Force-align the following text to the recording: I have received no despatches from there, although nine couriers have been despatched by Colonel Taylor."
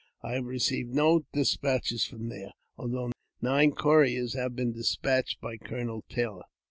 I 0.23 0.31
have 0.31 0.45
received 0.47 0.95
no 0.95 1.27
despatches 1.31 2.05
from 2.07 2.29
there, 2.29 2.53
although 2.75 3.11
nine 3.39 3.71
couriers 3.73 4.33
have 4.33 4.55
been 4.55 4.73
despatched 4.73 5.39
by 5.39 5.57
Colonel 5.57 6.03
Taylor." 6.09 6.45